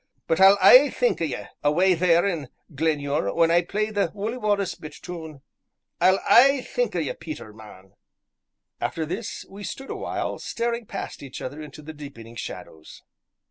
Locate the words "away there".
1.63-2.25